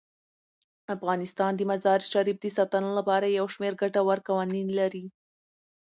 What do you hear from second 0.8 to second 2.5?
افغانستان د مزارشریف د